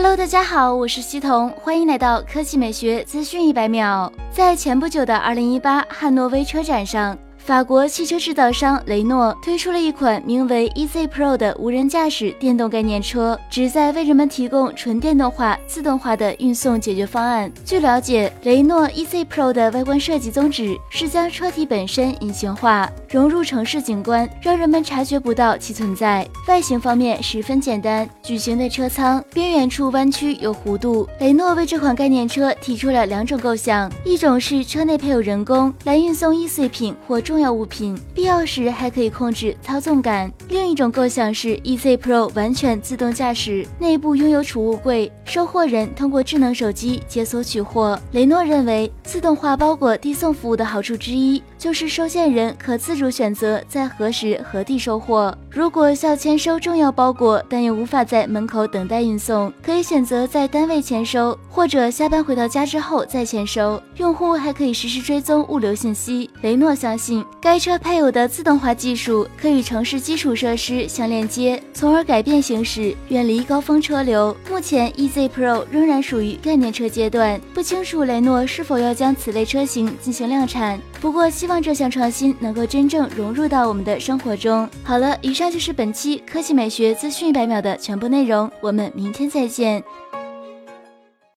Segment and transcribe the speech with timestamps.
[0.00, 4.12] Hello，大家好，我是西彤，欢迎来到科技美学资讯一百秒。
[4.30, 7.18] 在前不久的二零一八汉诺威车展上。
[7.48, 17.50] 法国汽车制造商雷诺推出了一款名为 EZ Pro 的无人驾驶电动概念车，旨在为人们提供纯电动化、自动化的运送解决方案。
[17.64, 26.28] 据了解，雷诺 EZ Pro 的外观设计宗旨是将车体本身隐形化，融入城市景观，让人们察觉不到其存在。
[26.48, 31.08] 外形方面十分简单，矩形的车舱边缘处弯曲有弧度。
[31.18, 37.37] 雷诺为这款概念车提出了两种构想，一种是车内配有人工来运送易碎品或重。
[37.38, 40.28] 重要物品，必要时还可以控制操纵杆。
[40.48, 47.96] 另一种构想是 EZ Pro 完全自动驾驶，内部拥有储物柜，收货人通过智能手机解锁取货。
[48.10, 55.32] 雷诺认为，自动化包裹递送服务的好处之一，就是收件人可自主选择在何时何地收货。
[55.48, 63.80] 如果需要签收重要包裹，但又无法在门口等待运送，可以选择在单位签收，或者下班回到家之后再签收。
[63.98, 66.28] 用户还可以实时追踪物流信息。
[66.42, 67.24] 雷诺相信。
[67.40, 74.36] 该车配有的自动化技术可与城市基础设施相连接，从而改变行驶，远离高峰车流。
[74.50, 80.80] 目前，EZ Pro 仍然属于概念车阶段，不清楚雷诺是否要将此类车型进行量产。
[81.00, 84.68] 不过，希望这项创新能够真正融入到我们的生活中。
[84.82, 89.80] 好了，以上就是本期科技美学资讯一百秒的全部内容，我们明天再见。